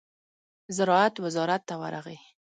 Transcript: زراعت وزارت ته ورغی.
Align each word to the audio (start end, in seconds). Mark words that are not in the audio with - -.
زراعت 0.77 1.15
وزارت 1.25 1.61
ته 1.69 1.75
ورغی. 1.81 2.17